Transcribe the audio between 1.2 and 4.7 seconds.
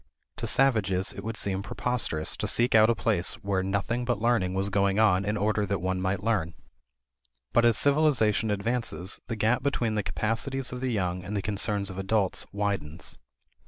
would seem preposterous to seek out a place where nothing but learning was